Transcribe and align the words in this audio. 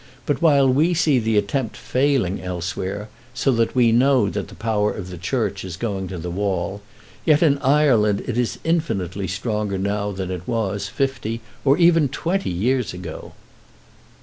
But 0.25 0.41
while 0.41 0.67
we 0.67 0.95
see 0.95 1.19
the 1.19 1.37
attempt 1.37 1.77
failing 1.77 2.41
elsewhere, 2.41 3.07
so 3.35 3.51
that 3.51 3.75
we 3.75 3.91
know 3.91 4.31
that 4.31 4.47
the 4.47 4.55
power 4.55 4.91
of 4.91 5.11
the 5.11 5.17
Church 5.19 5.63
is 5.63 5.77
going 5.77 6.07
to 6.07 6.17
the 6.17 6.31
wall, 6.31 6.81
yet 7.23 7.43
in 7.43 7.59
Ireland 7.59 8.23
it 8.25 8.35
is 8.35 8.57
infinitely 8.63 9.27
stronger 9.27 9.77
now 9.77 10.11
than 10.11 10.31
it 10.31 10.47
was 10.47 10.87
fifty, 10.87 11.39
or 11.63 11.77
even 11.77 12.09
twenty 12.09 12.49
years 12.49 12.95
ago." 12.95 13.33